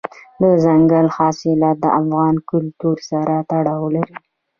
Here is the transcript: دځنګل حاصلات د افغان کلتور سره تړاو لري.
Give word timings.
دځنګل 0.41 1.07
حاصلات 1.15 1.77
د 1.83 1.85
افغان 2.01 2.35
کلتور 2.49 2.97
سره 3.09 3.35
تړاو 3.51 3.85
لري. 3.95 4.15